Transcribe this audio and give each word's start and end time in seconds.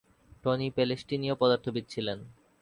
Tony 0.43 0.67
প্যালেস্টীনীয় 0.69 1.35
পদার্থবিদ 1.35 1.85
ছিলেন। 1.89 2.19